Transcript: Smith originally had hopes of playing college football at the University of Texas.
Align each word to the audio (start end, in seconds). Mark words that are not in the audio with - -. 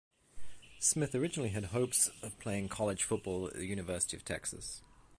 Smith 0.79 1.13
originally 1.13 1.49
had 1.49 1.65
hopes 1.65 2.09
of 2.23 2.39
playing 2.39 2.67
college 2.67 3.03
football 3.03 3.45
at 3.49 3.53
the 3.53 3.67
University 3.67 4.17
of 4.17 4.25
Texas. 4.25 4.81